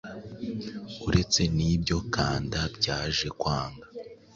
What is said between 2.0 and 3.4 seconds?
kanda byaje